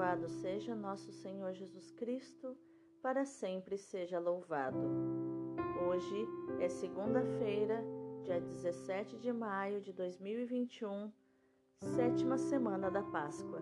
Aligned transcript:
Louvado 0.00 0.30
seja 0.30 0.74
nosso 0.74 1.12
Senhor 1.12 1.52
Jesus 1.52 1.90
Cristo, 1.90 2.56
para 3.02 3.26
sempre 3.26 3.76
seja 3.76 4.18
louvado. 4.18 4.78
Hoje 5.86 6.26
é 6.58 6.70
segunda-feira, 6.70 7.84
dia 8.24 8.40
17 8.40 9.18
de 9.18 9.30
maio 9.30 9.82
de 9.82 9.92
2021, 9.92 11.12
sétima 11.82 12.38
semana 12.38 12.90
da 12.90 13.02
Páscoa. 13.02 13.60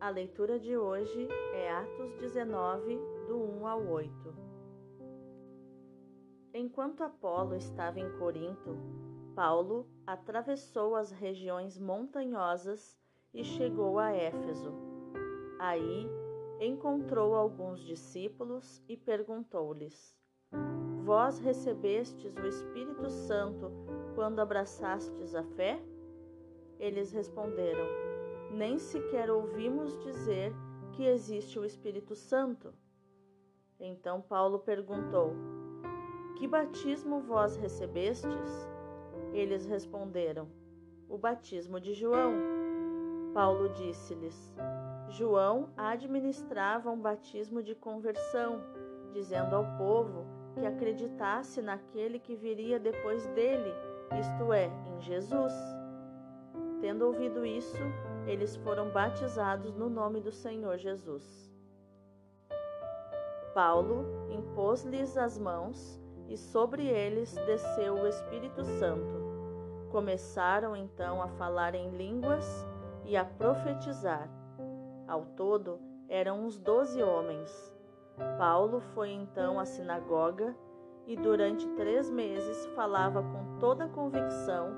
A 0.00 0.08
leitura 0.08 0.58
de 0.58 0.78
hoje 0.78 1.28
é 1.52 1.72
Atos 1.72 2.14
19, 2.14 2.98
do 3.28 3.36
1 3.36 3.66
ao 3.66 3.86
8. 3.86 4.34
Enquanto 6.54 7.02
Apolo 7.02 7.54
estava 7.54 8.00
em 8.00 8.10
Corinto, 8.18 8.78
Paulo 9.34 9.88
atravessou 10.06 10.94
as 10.94 11.10
regiões 11.10 11.78
montanhosas 11.78 12.96
e 13.32 13.42
chegou 13.42 13.98
a 13.98 14.12
Éfeso. 14.12 14.72
Aí 15.58 16.08
encontrou 16.60 17.34
alguns 17.34 17.80
discípulos 17.80 18.80
e 18.88 18.96
perguntou-lhes: 18.96 20.16
Vós 21.02 21.38
recebestes 21.40 22.36
o 22.36 22.46
Espírito 22.46 23.10
Santo 23.10 23.72
quando 24.14 24.40
abraçastes 24.40 25.34
a 25.34 25.42
fé? 25.42 25.82
Eles 26.78 27.10
responderam: 27.10 27.86
Nem 28.52 28.78
sequer 28.78 29.30
ouvimos 29.30 29.98
dizer 30.04 30.52
que 30.92 31.04
existe 31.04 31.58
o 31.58 31.64
Espírito 31.64 32.14
Santo. 32.14 32.72
Então 33.80 34.22
Paulo 34.22 34.60
perguntou: 34.60 35.34
Que 36.38 36.46
batismo 36.46 37.20
vós 37.20 37.56
recebestes? 37.56 38.73
Eles 39.34 39.66
responderam: 39.66 40.48
O 41.08 41.18
batismo 41.18 41.80
de 41.80 41.92
João. 41.92 42.32
Paulo 43.34 43.68
disse-lhes: 43.70 44.54
João 45.08 45.70
administrava 45.76 46.88
um 46.88 47.00
batismo 47.00 47.60
de 47.60 47.74
conversão, 47.74 48.62
dizendo 49.12 49.56
ao 49.56 49.76
povo 49.76 50.24
que 50.54 50.64
acreditasse 50.64 51.60
naquele 51.60 52.20
que 52.20 52.36
viria 52.36 52.78
depois 52.78 53.26
dele, 53.28 53.72
isto 54.20 54.52
é, 54.52 54.70
em 54.86 55.00
Jesus. 55.00 55.52
Tendo 56.80 57.04
ouvido 57.04 57.44
isso, 57.44 57.82
eles 58.28 58.54
foram 58.54 58.90
batizados 58.90 59.74
no 59.74 59.90
nome 59.90 60.20
do 60.20 60.30
Senhor 60.30 60.78
Jesus. 60.78 61.52
Paulo 63.52 64.04
impôs-lhes 64.30 65.16
as 65.16 65.38
mãos 65.38 66.00
e 66.28 66.36
sobre 66.36 66.86
eles 66.86 67.34
desceu 67.46 67.94
o 67.94 68.06
Espírito 68.06 68.64
Santo. 68.64 69.22
Começaram 69.90 70.74
então 70.74 71.22
a 71.22 71.28
falar 71.28 71.74
em 71.74 71.90
línguas 71.90 72.66
e 73.04 73.16
a 73.16 73.24
profetizar. 73.24 74.28
Ao 75.06 75.24
todo 75.36 75.78
eram 76.08 76.44
uns 76.44 76.58
doze 76.58 77.02
homens. 77.02 77.72
Paulo 78.38 78.80
foi 78.80 79.10
então 79.10 79.58
à 79.58 79.64
sinagoga 79.64 80.56
e 81.06 81.16
durante 81.16 81.68
três 81.70 82.10
meses 82.10 82.66
falava 82.74 83.22
com 83.22 83.58
toda 83.58 83.88
convicção, 83.88 84.72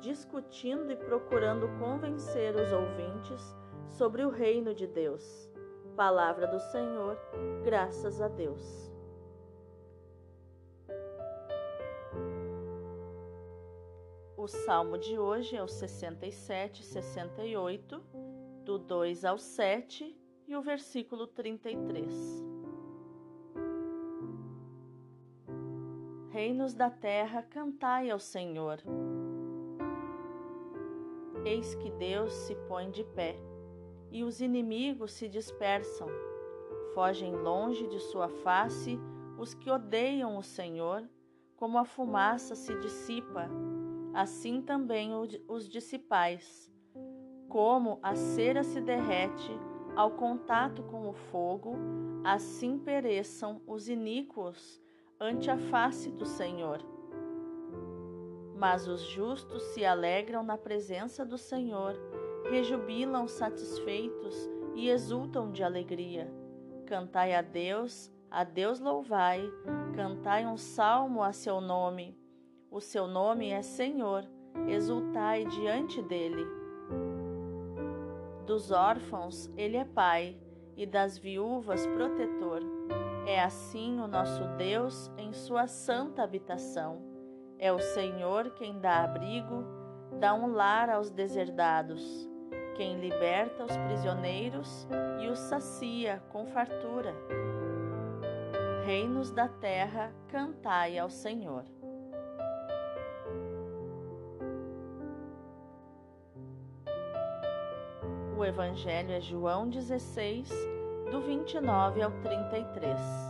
discutindo 0.00 0.92
e 0.92 0.96
procurando 0.96 1.68
convencer 1.78 2.54
os 2.54 2.72
ouvintes 2.72 3.56
sobre 3.88 4.24
o 4.24 4.30
reino 4.30 4.74
de 4.74 4.86
Deus. 4.86 5.50
Palavra 5.96 6.46
do 6.46 6.58
Senhor, 6.58 7.18
graças 7.64 8.20
a 8.20 8.28
Deus. 8.28 8.89
O 14.40 14.48
salmo 14.48 14.96
de 14.96 15.18
hoje 15.18 15.54
é 15.54 15.62
o 15.62 15.68
67, 15.68 16.82
68, 16.82 18.02
do 18.64 18.78
2 18.78 19.26
ao 19.26 19.36
7 19.36 20.16
e 20.48 20.56
o 20.56 20.62
versículo 20.62 21.26
33. 21.26 22.42
Reinos 26.30 26.72
da 26.72 26.88
terra, 26.88 27.42
cantai 27.42 28.08
ao 28.08 28.18
Senhor. 28.18 28.78
Eis 31.44 31.74
que 31.74 31.90
Deus 31.90 32.32
se 32.32 32.54
põe 32.66 32.90
de 32.90 33.04
pé, 33.04 33.36
e 34.10 34.24
os 34.24 34.40
inimigos 34.40 35.12
se 35.12 35.28
dispersam. 35.28 36.08
Fogem 36.94 37.36
longe 37.36 37.86
de 37.88 38.00
sua 38.00 38.30
face 38.30 38.98
os 39.38 39.52
que 39.52 39.70
odeiam 39.70 40.38
o 40.38 40.42
Senhor, 40.42 41.06
como 41.58 41.76
a 41.76 41.84
fumaça 41.84 42.54
se 42.54 42.74
dissipa 42.78 43.46
assim 44.12 44.60
também 44.60 45.12
os 45.48 45.68
dissipais. 45.68 46.70
Como 47.48 47.98
a 48.02 48.14
cera 48.14 48.62
se 48.62 48.80
derrete 48.80 49.50
ao 49.96 50.12
contato 50.12 50.82
com 50.84 51.08
o 51.08 51.12
fogo, 51.12 51.76
assim 52.24 52.78
pereçam 52.78 53.60
os 53.66 53.88
iníquos 53.88 54.80
ante 55.18 55.50
a 55.50 55.58
face 55.58 56.10
do 56.10 56.24
Senhor. 56.24 56.78
Mas 58.56 58.86
os 58.86 59.02
justos 59.02 59.62
se 59.74 59.84
alegram 59.84 60.42
na 60.42 60.56
presença 60.56 61.24
do 61.24 61.38
Senhor, 61.38 61.94
rejubilam 62.50 63.26
satisfeitos 63.26 64.36
e 64.74 64.88
exultam 64.88 65.50
de 65.50 65.62
alegria. 65.62 66.32
Cantai 66.86 67.34
a 67.34 67.42
Deus, 67.42 68.12
a 68.30 68.44
Deus 68.44 68.78
louvai, 68.78 69.42
cantai 69.94 70.46
um 70.46 70.56
salmo 70.56 71.22
a 71.22 71.32
seu 71.32 71.60
nome 71.60 72.19
o 72.70 72.80
seu 72.80 73.08
nome 73.08 73.50
é 73.50 73.62
Senhor, 73.62 74.24
exultai 74.68 75.44
diante 75.44 76.00
dele. 76.00 76.46
Dos 78.46 78.70
órfãos 78.70 79.50
ele 79.56 79.76
é 79.76 79.84
pai, 79.84 80.36
e 80.76 80.86
das 80.86 81.18
viúvas 81.18 81.86
protetor. 81.88 82.62
É 83.26 83.42
assim 83.42 84.00
o 84.00 84.06
nosso 84.06 84.42
Deus 84.56 85.10
em 85.18 85.32
sua 85.32 85.66
santa 85.66 86.22
habitação. 86.22 87.02
É 87.58 87.70
o 87.72 87.78
Senhor 87.78 88.50
quem 88.52 88.80
dá 88.80 89.04
abrigo, 89.04 89.64
dá 90.18 90.32
um 90.32 90.52
lar 90.52 90.88
aos 90.88 91.10
deserdados, 91.10 92.26
quem 92.76 92.98
liberta 92.98 93.64
os 93.64 93.76
prisioneiros 93.76 94.88
e 95.20 95.26
os 95.26 95.38
sacia 95.38 96.22
com 96.30 96.46
fartura. 96.46 97.14
Reinos 98.86 99.30
da 99.30 99.48
terra, 99.48 100.14
cantai 100.28 100.98
ao 100.98 101.10
Senhor. 101.10 101.64
O 108.40 108.44
Evangelho 108.46 109.12
é 109.12 109.20
João 109.20 109.68
16, 109.68 110.48
do 111.10 111.20
29 111.20 112.00
ao 112.00 112.10
33. 112.22 113.29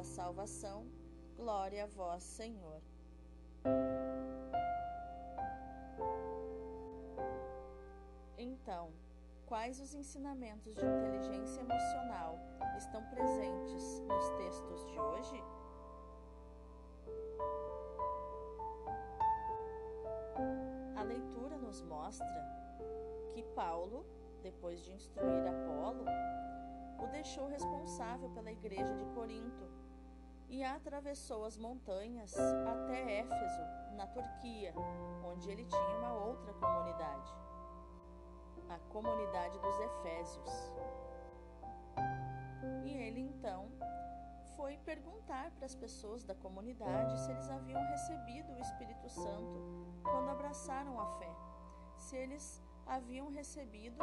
Da 0.00 0.04
salvação, 0.04 0.86
glória 1.36 1.84
a 1.84 1.86
vós, 1.86 2.22
Senhor. 2.22 2.80
Então, 8.38 8.94
quais 9.44 9.78
os 9.78 9.92
ensinamentos 9.92 10.74
de 10.74 10.86
inteligência 10.86 11.60
emocional 11.60 12.38
estão 12.78 13.04
presentes 13.10 14.00
nos 14.08 14.30
textos 14.38 14.86
de 14.86 14.98
hoje? 14.98 15.44
A 20.96 21.02
leitura 21.02 21.58
nos 21.58 21.82
mostra 21.82 22.42
que 23.34 23.42
Paulo 23.54 24.06
depois 24.42 24.80
de 24.80 24.92
instruir 24.92 25.46
Apolo, 25.46 26.06
o 26.98 27.06
deixou 27.08 27.46
responsável 27.48 28.30
pela 28.30 28.50
igreja 28.50 28.94
de 28.96 29.04
Corinto 29.14 29.79
e 30.50 30.64
atravessou 30.64 31.44
as 31.44 31.56
montanhas 31.56 32.34
até 32.36 33.20
Éfeso, 33.20 33.62
na 33.96 34.06
Turquia, 34.08 34.74
onde 35.24 35.48
ele 35.48 35.64
tinha 35.64 35.98
uma 35.98 36.12
outra 36.12 36.52
comunidade, 36.54 37.32
a 38.68 38.78
comunidade 38.92 39.58
dos 39.60 39.78
Efésios. 39.78 40.72
E 42.84 42.90
ele 42.90 43.20
então 43.20 43.70
foi 44.56 44.76
perguntar 44.78 45.52
para 45.52 45.66
as 45.66 45.74
pessoas 45.74 46.24
da 46.24 46.34
comunidade 46.34 47.18
se 47.20 47.30
eles 47.30 47.48
haviam 47.48 47.82
recebido 47.86 48.52
o 48.52 48.60
Espírito 48.60 49.08
Santo 49.08 50.02
quando 50.02 50.30
abraçaram 50.30 50.98
a 50.98 51.06
fé, 51.18 51.32
se 51.96 52.16
eles 52.16 52.60
haviam 52.86 53.30
recebido 53.30 54.02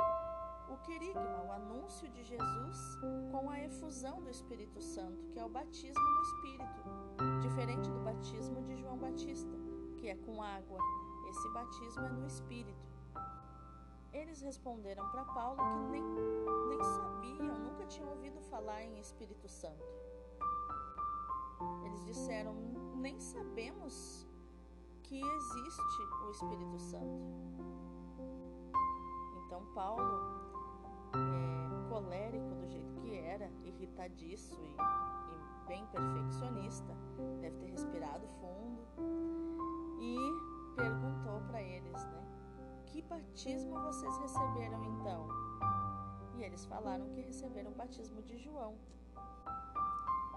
o 0.70 0.78
querigma, 0.80 1.44
o 1.44 1.52
anúncio 1.52 2.10
de 2.10 2.24
Jesus 2.24 3.00
com 3.32 3.50
a 3.50 3.60
efusão 3.62 4.22
do 4.22 4.30
Espírito 4.30 4.82
Santo, 4.82 5.28
que 5.30 5.40
é 5.40 5.46
o 5.46 5.50
batismo 5.50 6.02
no 6.02 6.22
Espírito, 6.22 6.82
diferente 7.42 7.90
do 7.90 8.00
batismo 8.00 8.62
de 8.64 8.78
João 8.78 8.98
Batista, 8.98 9.56
que 9.98 10.10
é 10.10 10.16
com 10.16 10.42
água. 10.42 10.80
Esse 11.30 11.50
batismo 11.50 12.06
é 12.06 12.10
no 12.10 12.26
Espírito. 12.26 12.88
Eles 14.14 14.42
responderam 14.42 15.08
para 15.10 15.26
Paulo 15.26 15.58
que 15.58 15.92
nem, 15.92 16.04
nem 16.70 16.84
sabiam, 16.84 17.60
nunca 17.60 17.86
tinham 17.86 18.10
ouvido 18.10 18.42
falar 18.42 18.82
em 18.84 19.00
Espírito 19.00 19.48
Santo. 19.48 19.86
Eles 21.86 22.06
disseram: 22.06 22.56
nem 22.96 23.20
sabemos 23.20 24.28
que 25.04 25.22
existe 25.22 26.02
o 26.26 26.32
Espírito 26.32 26.80
Santo. 26.80 27.22
Então, 29.46 29.66
Paulo, 29.74 30.37
colérico 31.98 32.54
do 32.56 32.68
jeito 32.68 32.94
que 33.02 33.18
era, 33.18 33.50
irritadiço 33.64 34.54
e, 34.62 34.76
e 34.76 35.68
bem 35.68 35.86
perfeccionista, 35.88 36.96
deve 37.42 37.58
ter 37.58 37.72
respirado 37.72 38.28
fundo 38.40 38.88
e 40.00 40.16
perguntou 40.76 41.42
para 41.48 41.60
eles, 41.60 42.06
né? 42.06 42.24
Que 42.86 43.02
batismo 43.02 43.80
vocês 43.82 44.16
receberam 44.20 44.84
então? 44.84 45.28
E 46.36 46.44
eles 46.44 46.66
falaram 46.68 47.10
que 47.10 47.22
receberam 47.22 47.72
o 47.72 47.76
batismo 47.76 48.22
de 48.22 48.38
João. 48.38 48.78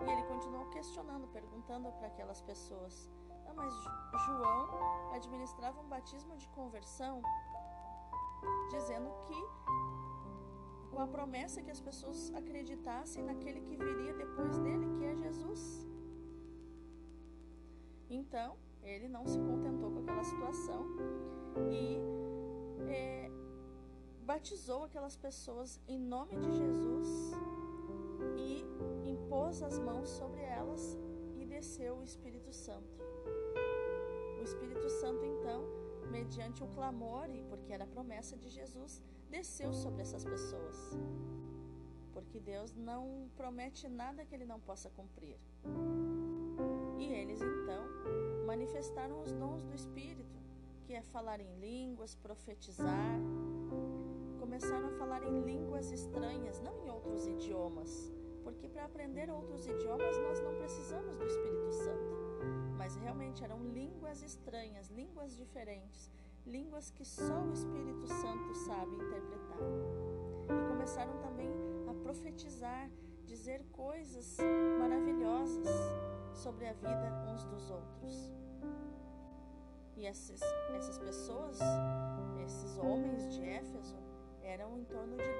E 0.01 0.11
ele 0.11 0.23
continuou 0.23 0.65
questionando, 0.71 1.29
perguntando 1.29 1.93
para 1.93 2.07
aquelas 2.07 2.41
pessoas: 2.41 3.11
ah, 3.47 3.53
mas 3.55 3.75
João 4.25 5.12
administrava 5.12 5.79
um 5.79 5.89
batismo 5.89 6.35
de 6.39 6.49
conversão, 6.49 7.21
dizendo 8.71 9.11
que 9.27 9.35
com 10.91 11.01
a 11.01 11.07
promessa 11.07 11.63
que 11.63 11.71
as 11.71 11.81
pessoas 11.81 12.33
acreditassem 12.35 13.23
naquele 13.23 13.61
que 13.61 13.77
viria 13.77 14.13
depois 14.15 14.59
dele, 14.59 14.87
que 14.99 15.05
é 15.05 15.17
Jesus. 15.17 15.87
Então, 18.09 18.57
ele 18.83 19.09
não 19.09 19.27
se 19.27 19.39
contentou 19.39 19.91
com 19.93 20.01
aquela 20.01 20.25
situação 20.25 20.87
e 21.71 21.99
é, 22.89 23.31
batizou 24.25 24.85
aquelas 24.85 25.17
pessoas 25.17 25.81
em 25.87 25.99
nome 25.99 26.37
de 26.37 26.53
Jesus 26.53 27.33
e 28.37 28.65
impôs 29.09 29.63
as 29.63 29.79
mãos 29.79 30.09
sobre 30.09 30.41
elas 30.41 30.99
e 31.37 31.45
desceu 31.45 31.99
o 31.99 32.05
Espírito 32.05 32.53
Santo. 32.53 33.01
O 34.41 34.43
Espírito 34.43 34.89
Santo, 34.89 35.25
então, 35.25 35.65
mediante 36.11 36.65
o 36.65 36.69
clamor, 36.69 37.31
e 37.31 37.43
porque 37.45 37.73
era 37.73 37.85
a 37.85 37.87
promessa 37.87 38.37
de 38.37 38.49
Jesus, 38.49 39.01
desceu 39.31 39.73
sobre 39.73 40.03
essas 40.03 40.25
pessoas. 40.25 40.77
Porque 42.12 42.41
Deus 42.41 42.75
não 42.75 43.31
promete 43.37 43.88
nada 43.88 44.25
que 44.25 44.35
ele 44.35 44.44
não 44.44 44.61
possa 44.61 44.91
cumprir. 44.91 45.38
E 46.99 47.05
eles, 47.05 47.41
então, 47.41 47.85
manifestaram 48.47 49.23
os 49.23 49.32
dons 49.32 49.62
do 49.62 49.75
Espírito, 49.75 50.38
que 50.85 50.93
é 50.94 51.03
falar 51.03 51.41
em 51.41 51.59
línguas, 51.59 52.15
profetizar. 52.15 53.19
Começaram 54.38 54.88
a 54.88 54.99
falar 54.99 55.23
em 55.23 55.41
línguas 55.43 55.91
estranhas, 55.91 56.61
não 56.61 56.76
em 56.85 56.91
outros 56.91 57.26
idiomas 57.26 58.12
porque 58.43 58.69
para 58.69 58.85
aprender 58.85 59.31
outros 59.31 59.67
idiomas 59.67 60.17
nós 60.19 60.41
não 60.41 60.55
precisamos 60.56 61.15
do 61.17 61.25
Espírito 61.25 61.73
Santo. 61.73 62.21
Mas 62.76 62.97
realmente 62.97 63.44
eram 63.44 63.62
línguas 63.62 64.23
estranhas, 64.23 64.88
línguas 64.88 65.37
diferentes, 65.37 66.11
línguas 66.47 66.91
que 66.91 67.05
só 67.05 67.43
o 67.43 67.53
Espírito 67.53 68.07
Santo 68.07 68.55
sabe 68.55 68.97
interpretar. 68.97 69.59
E 70.45 70.69
começaram 70.69 71.17
também 71.19 71.51
a 71.89 71.95
profetizar, 71.95 72.91
dizer 73.25 73.65
coisas 73.73 74.37
maravilhosas 74.79 75.69
sobre 76.33 76.67
a 76.67 76.73
vida 76.73 77.25
uns 77.33 77.45
dos 77.45 77.71
outros. 77.71 78.33
E 79.97 80.07
esses, 80.07 80.41
essas 80.75 80.99
pessoas, 80.99 81.59
esses 82.45 82.79
homens 82.79 83.35
de 83.35 83.43
Éfeso, 83.45 83.97
eram 84.43 84.79
em 84.79 84.85
torno 84.85 85.17
de 85.17 85.40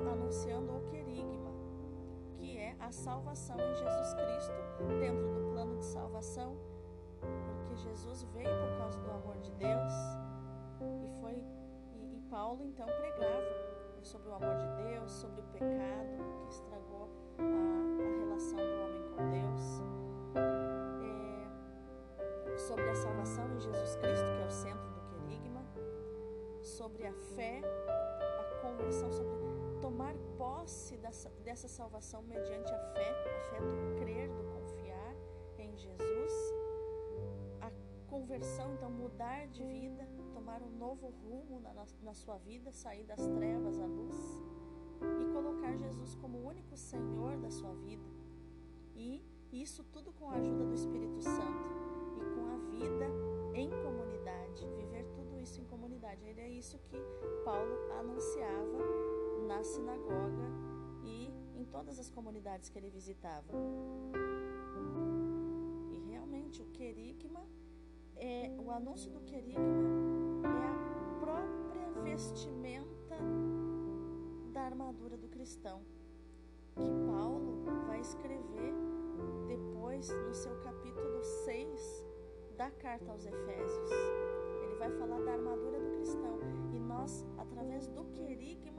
anunciando 0.00 0.76
o 0.76 0.80
querigma, 0.90 1.50
que 2.34 2.56
é 2.58 2.76
a 2.78 2.90
salvação 2.90 3.56
em 3.56 3.74
Jesus 3.74 4.14
Cristo, 4.14 4.52
dentro 4.98 5.28
do 5.32 5.52
plano 5.52 5.76
de 5.76 5.84
salvação, 5.84 6.56
porque 7.20 7.76
Jesus 7.76 8.22
veio 8.34 8.48
por 8.48 8.78
causa 8.78 8.98
do 9.00 9.10
amor 9.10 9.38
de 9.38 9.50
Deus 9.52 9.92
e 11.02 11.20
foi 11.20 11.44
e, 11.94 12.16
e 12.16 12.20
Paulo 12.30 12.64
então 12.64 12.86
pregava 12.86 13.76
sobre 14.02 14.28
o 14.28 14.34
amor 14.34 14.56
de 14.56 14.84
Deus, 14.84 15.10
sobre 15.12 15.40
o 15.40 15.44
pecado 15.44 16.25
dessa, 31.44 31.68
salvação 31.68 32.22
mediante 32.22 32.72
a 32.72 32.78
fé, 32.78 33.10
a 33.10 33.40
fé 33.50 33.60
do 33.60 33.98
crer, 34.00 34.28
do 34.28 34.42
confiar 34.44 35.14
em 35.58 35.76
Jesus. 35.76 36.32
A 37.60 37.70
conversão, 38.08 38.74
então, 38.74 38.90
mudar 38.90 39.46
de 39.48 39.64
vida, 39.64 40.08
tomar 40.32 40.62
um 40.62 40.70
novo 40.70 41.08
rumo 41.08 41.60
na, 41.60 41.72
na 42.02 42.14
sua 42.14 42.38
vida, 42.38 42.72
sair 42.72 43.04
das 43.04 43.26
trevas 43.26 43.78
à 43.78 43.86
luz 43.86 44.42
e 45.20 45.32
colocar 45.32 45.76
Jesus 45.76 46.14
como 46.16 46.38
o 46.38 46.46
único 46.46 46.76
Senhor 46.76 47.36
da 47.38 47.50
sua 47.50 47.74
vida. 47.74 48.08
E 48.94 49.24
isso 49.52 49.84
tudo 49.84 50.12
com 50.12 50.30
a 50.30 50.34
ajuda 50.34 50.64
do 50.64 50.74
Espírito 50.74 51.20
Santo 51.20 51.64
e 52.16 52.34
com 52.34 52.46
a 52.46 52.56
vida 52.70 53.06
em 53.54 53.70
comunidade, 53.70 54.66
viver 54.76 55.04
tudo 55.14 55.38
isso 55.38 55.60
em 55.60 55.64
comunidade. 55.64 56.26
Era 56.28 56.46
isso 56.48 56.78
que 56.78 56.96
Paulo 57.44 57.92
anunciava 57.92 58.78
na 59.46 59.62
sinagoga 59.62 60.65
todas 61.76 61.98
as 61.98 62.08
comunidades 62.08 62.70
que 62.70 62.78
ele 62.78 62.88
visitava. 62.88 63.52
E 65.92 65.98
realmente 66.10 66.62
o 66.62 66.66
querigma, 66.72 67.44
é, 68.16 68.50
o 68.58 68.70
anúncio 68.70 69.10
do 69.10 69.20
querigma 69.20 69.62
é 70.42 70.68
a 70.68 71.20
própria 71.20 72.02
vestimenta 72.02 73.18
da 74.54 74.62
armadura 74.62 75.18
do 75.18 75.28
cristão, 75.28 75.82
que 76.76 76.88
Paulo 77.12 77.62
vai 77.86 78.00
escrever 78.00 78.72
depois 79.46 80.08
no 80.08 80.32
seu 80.32 80.58
capítulo 80.62 81.22
6 81.44 82.06
da 82.56 82.70
carta 82.70 83.12
aos 83.12 83.26
Efésios. 83.26 83.90
Ele 84.62 84.76
vai 84.76 84.90
falar 84.92 85.20
da 85.20 85.32
armadura 85.32 85.78
do 85.78 85.90
cristão 85.96 86.38
e 86.74 86.78
nós, 86.78 87.26
através 87.36 87.86
do 87.88 88.06
querigma, 88.12 88.75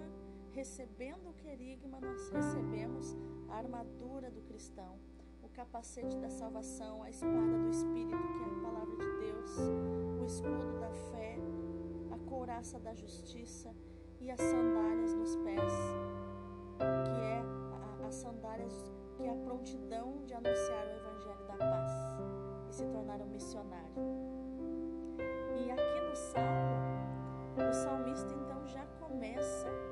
recebendo 0.58 1.30
o 1.30 1.34
querigma, 1.34 2.00
nós 2.02 2.30
recebemos 2.30 3.16
a 3.48 3.58
armadura 3.58 4.32
do 4.32 4.42
cristão, 4.42 4.98
o 5.44 5.50
capacete 5.50 6.18
da 6.18 6.32
salvação, 6.32 7.04
a 7.04 7.12
espada 7.12 7.60
do 7.60 7.70
Espírito, 7.70 8.18
que 8.18 8.44
é 8.44 8.58
a 8.58 8.62
palavra 8.64 8.96
de 8.98 9.20
Deus, 9.20 9.52
o 10.20 10.26
escudo 10.26 10.80
da 10.80 10.90
fé, 11.12 11.38
a 12.12 12.18
couraça 12.28 12.80
da 12.80 12.92
justiça 12.96 13.72
e 14.20 14.32
as 14.32 14.42
sandálias 14.42 15.14
nos 15.14 15.36
pés, 15.36 15.74
que 16.80 17.22
é 17.22 17.44
a, 18.02 18.08
as 18.08 18.16
sandálias 18.16 18.92
que 19.16 19.24
é 19.26 19.30
a 19.30 19.36
prontidão 19.36 20.26
de 20.26 20.34
anunciar 20.34 20.88
o 20.88 20.92
evangelho 20.92 21.48
da 21.48 21.58
paz 21.58 21.92
e 22.68 22.74
se 22.74 22.86
tornar 22.88 23.22
um 23.22 23.28
missionário. 23.28 23.94
E 25.56 25.70
aqui 25.70 26.02
no 26.10 26.16
Salmo, 26.16 27.70
o 27.70 27.74
salmista 27.74 28.34
então 28.34 28.66
já 28.66 28.88
começa 29.00 29.87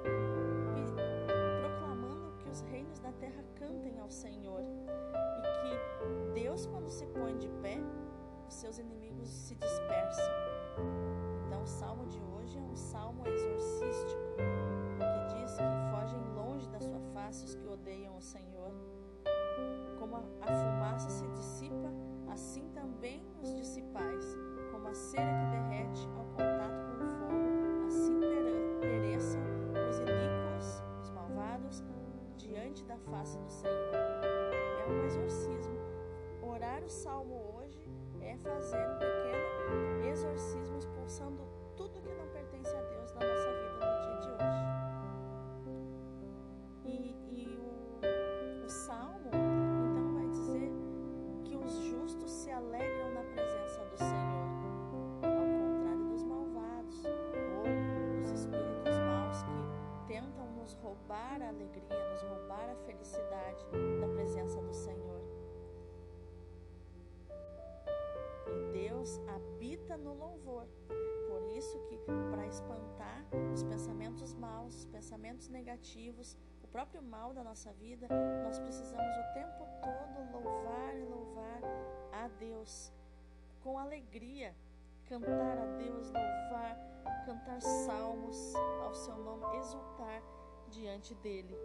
ao 4.06 4.12
Senhor. 4.12 4.62
E 4.62 5.42
que 5.60 6.40
Deus, 6.40 6.68
quando 6.68 6.90
se 6.90 7.06
põe 7.08 7.36
de 7.38 7.50
pé, 7.64 7.78
os 8.48 8.54
seus 8.54 8.78
inimigos 8.78 9.28
se 9.28 9.56
dispersam. 9.56 10.34
Então, 11.48 11.64
o 11.64 11.68
salmo 11.68 12.06
de 12.06 12.22
hoje 12.22 12.58
é 12.58 12.62
um 12.62 12.76
salmo 12.76 13.28
exorcístico, 13.28 14.22
que 14.38 15.36
diz 15.36 15.52
que 15.54 15.92
fogem 15.92 16.22
longe 16.36 16.70
da 16.70 16.80
sua 16.80 17.00
face 17.14 17.46
os 17.46 17.56
que 17.56 17.68
odeiam 17.68 18.16
o 18.16 18.22
Senhor, 18.22 18.72
como 19.98 20.18
a 20.18 20.48
fumaça 20.48 21.10
se 21.10 21.28
dispersa 21.30 21.55
Senhor, 53.98 54.46
ao 55.24 55.46
contrário 55.46 56.06
dos 56.10 56.24
malvados 56.24 57.04
ou 57.06 58.22
dos 58.22 58.32
espíritos 58.32 59.00
maus 59.00 59.44
que 59.44 60.08
tentam 60.08 60.52
nos 60.54 60.74
roubar 60.76 61.42
a 61.42 61.50
alegria, 61.50 62.12
nos 62.12 62.22
roubar 62.24 62.70
a 62.70 62.76
felicidade 62.86 63.66
da 64.00 64.08
presença 64.10 64.62
do 64.62 64.74
Senhor. 64.74 65.22
E 68.48 68.72
Deus 68.72 69.20
habita 69.28 69.98
no 69.98 70.14
louvor. 70.14 70.68
Por 71.28 71.44
isso 71.58 71.80
que 71.88 71.98
para 72.32 72.46
espantar 72.48 73.26
os 73.54 73.64
pensamentos 73.64 74.34
maus, 74.34 74.76
os 74.76 74.86
pensamentos 74.86 75.48
negativos, 75.50 76.38
o 76.64 76.68
próprio 76.68 77.02
mal 77.02 77.34
da 77.34 77.44
nossa 77.44 77.72
vida, 77.74 78.08
nós 78.44 78.60
precisamos 78.60 79.16
o 79.18 79.34
tempo 79.34 79.66
todo 79.82 80.32
louvar 80.32 80.96
e 80.96 81.04
louvar 81.04 81.62
a 82.12 82.28
Deus 82.28 82.92
com 83.66 83.80
alegria, 83.80 84.56
cantar 85.10 85.58
a 85.58 85.66
Deus, 85.78 86.12
louvar, 86.12 86.78
cantar 87.26 87.60
salmos 87.60 88.54
ao 88.84 88.94
seu 88.94 89.18
nome, 89.18 89.58
exultar 89.58 90.22
diante 90.70 91.16
dele. 91.16 91.58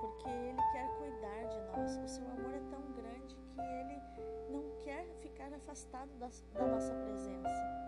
Porque 0.00 0.28
ele 0.28 0.60
quer 0.72 0.88
cuidar 0.98 1.44
de 1.44 1.60
nós. 1.60 1.96
O 1.98 2.08
seu 2.08 2.28
amor 2.32 2.52
é 2.52 2.60
tão 2.70 2.92
grande 2.92 3.36
que 3.54 3.60
ele 3.60 4.02
não 4.50 4.80
quer 4.80 5.06
ficar 5.20 5.52
afastado 5.52 6.10
da, 6.18 6.28
da 6.52 6.66
nossa 6.66 6.92
presença. 6.92 7.78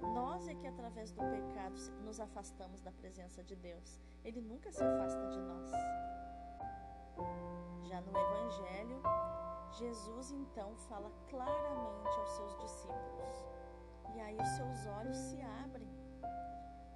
Nós 0.00 0.48
é 0.48 0.54
que 0.56 0.66
através 0.66 1.12
do 1.12 1.22
pecado 1.30 1.76
nos 2.04 2.18
afastamos 2.18 2.80
da 2.80 2.90
presença 2.90 3.40
de 3.44 3.54
Deus. 3.54 4.00
Ele 4.24 4.40
nunca 4.40 4.72
se 4.72 4.82
afasta 4.82 5.28
de 5.28 5.38
nós. 5.38 5.70
Já 7.84 8.00
no 8.00 8.10
Evangelho, 8.10 9.00
Jesus 9.72 10.30
então 10.32 10.76
fala 10.88 11.10
claramente 11.28 12.18
aos 12.18 12.30
seus 12.30 12.56
discípulos. 12.58 13.46
E 14.14 14.20
aí 14.20 14.36
os 14.38 14.48
seus 14.48 14.86
olhos 14.86 15.16
se 15.16 15.40
abrem. 15.64 15.90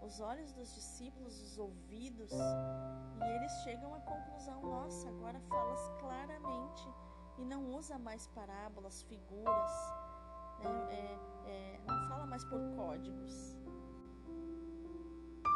Os 0.02 0.21
olhos 0.21 0.52
dos 0.52 0.75
discípulos, 0.75 1.40
os 1.42 1.59
ouvidos, 1.59 2.30
e 2.33 3.37
eles 3.37 3.52
chegam 3.64 3.95
à 3.95 4.00
conclusão: 4.00 4.62
nossa, 4.62 5.09
agora 5.09 5.40
falas 5.49 5.88
claramente 5.99 6.88
e 7.38 7.45
não 7.45 7.75
usa 7.75 7.99
mais 7.99 8.26
parábolas, 8.28 9.02
figuras, 9.02 9.71
né? 10.59 10.71
é, 10.90 11.50
é, 11.50 11.80
não 11.87 12.09
fala 12.09 12.26
mais 12.26 12.45
por 12.45 12.61
códigos. 12.76 13.56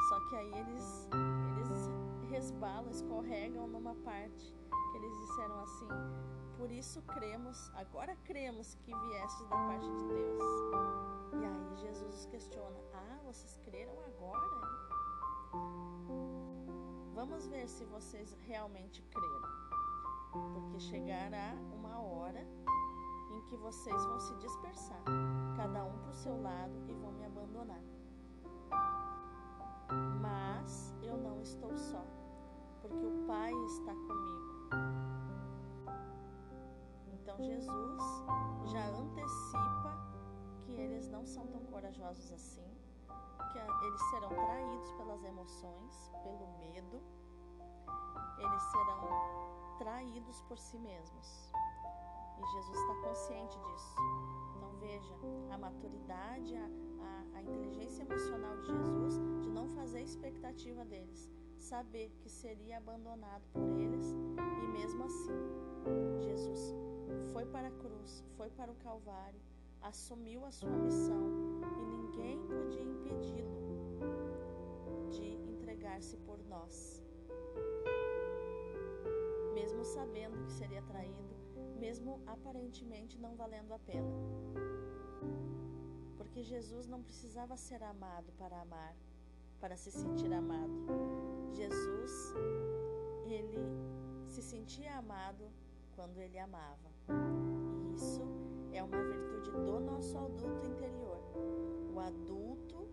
Só 0.08 0.28
que 0.28 0.36
aí 0.36 0.52
eles, 0.54 1.08
eles 1.58 2.30
resbalam, 2.30 2.90
escorregam 2.90 3.68
numa 3.68 3.94
parte 3.96 4.52
que 4.90 4.96
eles 4.96 5.12
disseram 5.20 5.60
assim: 5.60 5.88
por 6.60 6.70
isso 6.70 7.00
cremos, 7.04 7.72
agora 7.74 8.14
cremos 8.22 8.74
que 8.74 8.94
viestes 8.94 9.48
da 9.48 9.56
parte 9.56 9.88
de 9.88 10.08
Deus. 10.08 10.44
E 11.32 11.44
aí 11.46 11.76
Jesus 11.76 12.26
questiona: 12.26 12.78
Ah, 12.92 13.18
vocês 13.24 13.58
creram 13.64 13.94
agora? 14.00 14.60
Vamos 17.14 17.46
ver 17.46 17.66
se 17.66 17.86
vocês 17.86 18.36
realmente 18.46 19.02
creram. 19.04 20.52
Porque 20.52 20.80
chegará 20.80 21.54
uma 21.72 21.98
hora 21.98 22.46
em 23.32 23.40
que 23.46 23.56
vocês 23.56 24.04
vão 24.04 24.20
se 24.20 24.34
dispersar, 24.36 25.02
cada 25.56 25.82
um 25.82 25.98
para 26.00 26.10
o 26.10 26.14
seu 26.14 26.42
lado, 26.42 26.74
e 26.86 26.92
vão 26.92 27.12
me 27.12 27.24
abandonar. 27.24 27.82
Mas 30.20 30.94
eu 31.02 31.16
não 31.16 31.40
estou 31.40 31.74
só, 31.74 32.04
porque 32.82 33.06
o 33.06 33.26
Pai 33.26 33.50
está 33.64 33.94
comigo. 33.94 35.39
Então 37.30 37.44
Jesus 37.44 38.02
já 38.72 38.88
antecipa 38.88 39.96
que 40.64 40.72
eles 40.72 41.08
não 41.08 41.24
são 41.24 41.46
tão 41.46 41.64
corajosos 41.66 42.32
assim, 42.32 42.66
que 43.52 43.58
eles 43.86 44.00
serão 44.10 44.30
traídos 44.30 44.92
pelas 44.94 45.22
emoções, 45.22 46.12
pelo 46.24 46.58
medo, 46.58 47.00
eles 48.36 48.62
serão 48.64 49.78
traídos 49.78 50.42
por 50.42 50.58
si 50.58 50.76
mesmos. 50.78 51.52
E 52.36 52.46
Jesus 52.52 52.78
está 52.78 52.94
consciente 52.96 53.58
disso. 53.58 53.94
Então 54.56 54.70
veja 54.78 55.14
a 55.52 55.58
maturidade, 55.58 56.56
a, 56.56 56.64
a, 56.64 57.38
a 57.38 57.42
inteligência 57.42 58.02
emocional 58.02 58.56
de 58.56 58.66
Jesus 58.66 59.14
de 59.40 59.50
não 59.50 59.68
fazer 59.68 60.02
expectativa 60.02 60.84
deles, 60.84 61.30
saber 61.58 62.10
que 62.18 62.28
seria 62.28 62.78
abandonado 62.78 63.44
por 63.52 63.62
eles 63.62 64.16
e 64.64 64.68
mesmo 64.68 65.04
assim 65.04 66.20
Jesus 66.20 66.89
foi 67.32 67.46
para 67.46 67.68
a 67.68 67.70
cruz, 67.70 68.24
foi 68.36 68.50
para 68.50 68.70
o 68.70 68.74
Calvário, 68.76 69.40
assumiu 69.82 70.44
a 70.44 70.50
sua 70.50 70.70
missão 70.70 71.24
e 71.78 71.84
ninguém 71.84 72.38
podia 72.46 72.82
impedi-lo 72.82 73.60
de 75.10 75.26
entregar-se 75.50 76.16
por 76.18 76.38
nós. 76.44 77.02
Mesmo 79.54 79.84
sabendo 79.84 80.44
que 80.44 80.52
seria 80.52 80.82
traído, 80.82 81.34
mesmo 81.78 82.20
aparentemente 82.26 83.18
não 83.18 83.34
valendo 83.34 83.72
a 83.72 83.78
pena. 83.78 84.12
Porque 86.16 86.42
Jesus 86.42 86.86
não 86.86 87.02
precisava 87.02 87.56
ser 87.56 87.82
amado 87.82 88.32
para 88.38 88.60
amar, 88.60 88.94
para 89.60 89.76
se 89.76 89.90
sentir 89.90 90.32
amado. 90.32 90.86
Jesus, 91.52 92.34
ele 93.26 93.58
se 94.26 94.42
sentia 94.42 94.96
amado 94.96 95.50
quando 95.96 96.18
ele 96.18 96.38
amava. 96.38 96.89
Isso 97.94 98.22
é 98.72 98.82
uma 98.82 99.02
virtude 99.02 99.50
do 99.50 99.80
nosso 99.80 100.16
adulto 100.18 100.66
interior. 100.66 101.18
O 101.94 101.98
adulto 101.98 102.88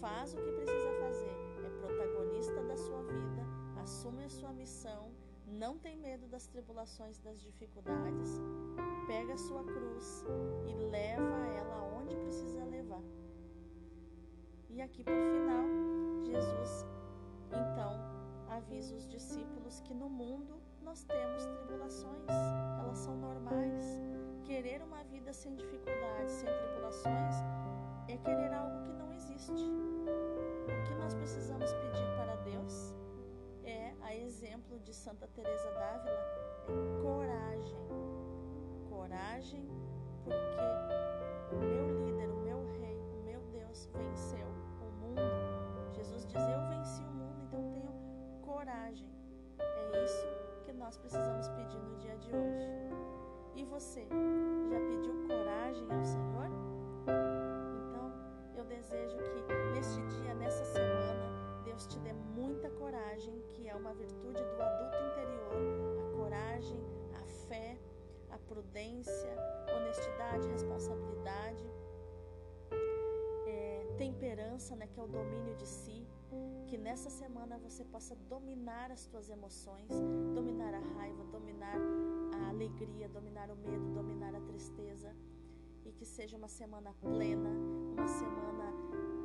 faz 0.00 0.34
o 0.34 0.36
que 0.36 0.52
precisa 0.52 0.92
fazer, 1.00 1.36
é 1.64 1.70
protagonista 1.80 2.62
da 2.62 2.76
sua 2.76 3.02
vida, 3.02 3.46
assume 3.82 4.24
a 4.24 4.28
sua 4.28 4.52
missão, 4.52 5.10
não 5.46 5.78
tem 5.78 5.96
medo 5.96 6.26
das 6.28 6.46
tribulações, 6.46 7.18
das 7.20 7.40
dificuldades, 7.40 8.40
pega 9.06 9.34
a 9.34 9.38
sua 9.38 9.64
cruz 9.64 10.24
e 10.66 10.74
leva 10.84 11.46
ela 11.56 11.76
aonde 11.76 12.14
precisa 12.16 12.64
levar. 12.64 13.02
E 14.68 14.82
aqui 14.82 15.02
por 15.02 15.12
final, 15.12 15.64
Jesus 16.22 16.86
então 17.50 17.92
avisa 18.48 18.94
os 18.94 19.08
discípulos 19.08 19.80
que 19.80 19.94
no 19.94 20.08
mundo 20.08 20.60
nós 20.88 21.04
temos 21.04 21.44
tribulações, 21.44 22.30
elas 22.80 22.96
são 22.96 23.14
normais. 23.18 23.84
Querer 24.42 24.82
uma 24.82 25.04
vida 25.04 25.34
sem 25.34 25.54
dificuldades, 25.54 26.32
sem 26.32 26.48
tribulações, 26.48 27.34
é 28.08 28.16
querer 28.16 28.54
algo 28.54 28.80
que 28.84 28.92
não 28.94 29.12
existe. 29.12 29.52
O 29.52 30.82
que 30.86 30.94
nós 30.94 31.14
precisamos 31.14 31.70
pedir 31.74 32.06
para 32.16 32.36
Deus 32.36 32.94
é, 33.64 33.92
a 34.00 34.16
exemplo 34.16 34.80
de 34.80 34.94
Santa 34.94 35.28
Teresa 35.28 35.70
d'Ávila, 35.72 36.24
é 36.68 37.02
coragem. 37.02 37.88
Coragem, 38.88 39.68
porque 40.24 41.54
o 41.54 41.58
meu 41.58 42.06
líder, 42.06 42.30
o 42.30 42.40
meu 42.40 42.64
rei, 42.80 42.98
o 43.12 43.22
meu 43.24 43.42
Deus 43.52 43.90
venceu 43.92 44.48
o 44.80 44.90
mundo. 45.02 45.92
Jesus 45.92 46.24
diz: 46.24 46.42
Eu 46.42 46.66
venci 46.70 47.02
o 47.02 47.12
mundo, 47.12 47.42
então 47.46 47.70
tenho 47.72 47.92
coragem. 48.40 49.12
É 49.58 50.04
isso 50.04 50.37
nós 50.78 50.96
precisamos 50.96 51.48
pedir 51.48 51.80
no 51.80 51.96
dia 51.96 52.16
de 52.16 52.30
hoje. 52.34 52.68
E 53.56 53.64
você, 53.64 54.06
já 54.70 54.80
pediu 54.88 55.12
coragem 55.26 55.86
ao 55.90 56.04
Senhor? 56.04 56.48
Então, 57.82 58.12
eu 58.54 58.64
desejo 58.64 59.18
que 59.18 59.54
neste 59.74 60.00
dia, 60.16 60.34
nessa 60.34 60.64
semana, 60.64 61.62
Deus 61.64 61.86
te 61.86 61.98
dê 62.00 62.12
muita 62.12 62.70
coragem, 62.70 63.42
que 63.48 63.68
é 63.68 63.74
uma 63.74 63.92
virtude 63.94 64.42
do 64.42 64.62
adulto 64.62 64.96
interior, 65.10 66.06
a 66.06 66.16
coragem, 66.16 66.80
a 67.14 67.26
fé, 67.48 67.76
a 68.30 68.38
prudência, 68.38 69.34
honestidade, 69.76 70.46
responsabilidade, 70.48 71.64
é, 73.46 73.86
temperança, 73.96 74.76
né, 74.76 74.86
que 74.86 75.00
é 75.00 75.02
o 75.02 75.08
domínio 75.08 75.54
de 75.56 75.66
si, 75.66 75.97
que 76.68 76.76
nessa 76.76 77.08
semana 77.08 77.56
você 77.56 77.82
possa 77.82 78.14
dominar 78.28 78.90
as 78.90 79.06
tuas 79.06 79.30
emoções, 79.30 79.88
dominar 80.34 80.74
a 80.74 80.80
raiva, 80.96 81.24
dominar 81.24 81.78
a 82.34 82.48
alegria, 82.50 83.08
dominar 83.08 83.50
o 83.50 83.56
medo, 83.56 83.90
dominar 83.94 84.34
a 84.34 84.40
tristeza. 84.42 85.16
E 85.86 85.92
que 85.92 86.04
seja 86.04 86.36
uma 86.36 86.48
semana 86.48 86.92
plena, 87.00 87.48
uma 87.96 88.06
semana 88.06 88.66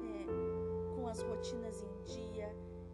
é, 0.10 0.96
com 0.96 1.06
as 1.06 1.22
rotinas 1.22 1.84
em 1.84 2.04
dia, 2.04 2.50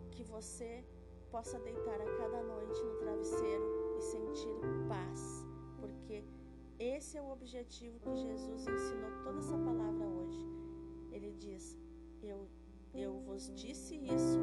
que 0.09 0.23
você 0.23 0.83
possa 1.29 1.59
deitar 1.59 2.01
a 2.01 2.17
cada 2.17 2.41
noite 2.41 2.83
no 2.83 2.95
travesseiro 2.97 3.95
e 3.99 4.01
sentir 4.01 4.59
paz, 4.87 5.45
porque 5.79 6.23
esse 6.79 7.19
é 7.19 7.21
o 7.21 7.29
objetivo 7.29 7.99
que 7.99 8.15
Jesus 8.15 8.67
ensinou 8.67 9.11
toda 9.23 9.37
essa 9.37 9.57
palavra 9.59 10.07
hoje. 10.07 10.43
Ele 11.11 11.31
diz: 11.33 11.77
Eu 12.23 12.47
eu 13.01 13.19
vos 13.19 13.51
disse 13.55 13.95
isso, 13.95 14.39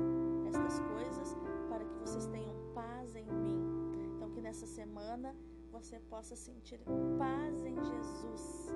estas 0.47 0.79
coisas, 0.81 1.37
para 1.69 1.85
que 1.85 1.95
vocês 1.99 2.27
tenham 2.27 2.55
paz 2.75 3.15
em 3.15 3.27
mim. 3.31 3.61
Então, 4.15 4.31
que 4.31 4.41
nessa 4.41 4.67
semana 4.67 5.35
você 5.71 5.99
possa 6.01 6.35
sentir 6.35 6.81
paz 7.19 7.65
em 7.65 7.77
Jesus, 7.77 8.69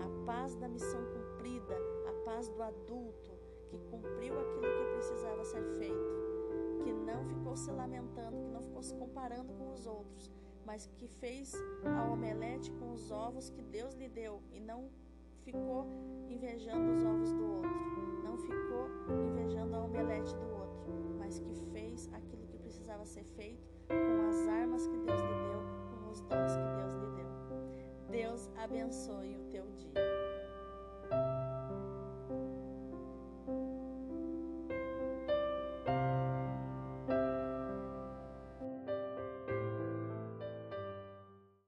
a 0.00 0.26
paz 0.26 0.54
da 0.54 0.68
missão 0.68 1.00
cumprida, 1.06 1.76
a 2.08 2.24
paz 2.24 2.48
do 2.48 2.62
adulto 2.62 3.30
que 3.68 3.78
cumpriu 3.90 4.34
aquilo 4.38 4.62
que 4.62 4.92
precisava 4.94 5.44
ser 5.44 5.62
feito, 5.78 6.18
que 6.82 6.92
não 6.92 7.18
se 7.58 7.72
lamentando, 7.72 8.40
que 8.40 8.50
não 8.50 8.62
ficou 8.62 8.82
se 8.82 8.94
comparando 8.94 9.52
com 9.54 9.72
os 9.72 9.84
outros, 9.84 10.30
mas 10.64 10.86
que 10.96 11.08
fez 11.08 11.52
a 11.84 12.04
omelete 12.04 12.70
com 12.72 12.92
os 12.92 13.10
ovos 13.10 13.50
que 13.50 13.62
Deus 13.62 13.94
lhe 13.94 14.08
deu 14.08 14.40
e 14.52 14.60
não 14.60 14.88
ficou 15.42 15.86
invejando 16.28 16.92
os 16.92 17.04
ovos 17.04 17.32
do 17.32 17.44
outro, 17.56 18.07
ficou 18.52 18.88
invejando 19.08 19.76
a 19.76 19.80
omelete 19.84 20.34
do 20.36 20.50
outro, 20.50 20.92
mas 21.18 21.38
que 21.38 21.54
fez 21.72 22.08
aquilo 22.12 22.46
que 22.46 22.58
precisava 22.58 23.04
ser 23.04 23.24
feito 23.36 23.68
com 23.88 24.28
as 24.28 24.48
armas 24.48 24.86
que 24.86 24.98
Deus 24.98 25.20
lhe 25.20 25.28
deu, 25.28 25.62
com 25.90 26.10
os 26.10 26.20
dons 26.22 26.56
que 26.56 26.76
Deus 26.76 26.94
lhe 26.94 27.06
deu. 27.16 27.28
Deus 28.10 28.50
abençoe 28.56 29.36
o 29.36 29.44
teu 29.50 29.66
dia. 29.72 31.47